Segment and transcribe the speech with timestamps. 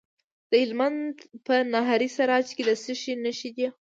[0.49, 1.15] د هلمند
[1.45, 3.65] په ناهري سراج کې د څه شي نښې دي؟